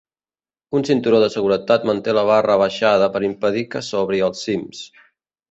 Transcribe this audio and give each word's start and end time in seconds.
Un 0.77 0.85
cinturó 0.87 1.19
de 1.23 1.27
seguretat 1.33 1.85
manté 1.89 2.15
la 2.19 2.23
barra 2.31 2.57
abaixada 2.61 3.11
per 3.19 3.23
impedir 3.29 3.65
que 3.75 3.83
s'obri 3.91 4.25
als 4.31 4.43
cims. 4.49 4.83